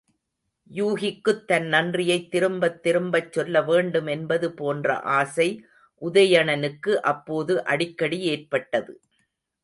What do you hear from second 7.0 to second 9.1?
அப்போது அடிக்கடி ஏற்பட்டது.